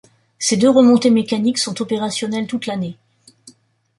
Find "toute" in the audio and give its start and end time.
2.47-2.65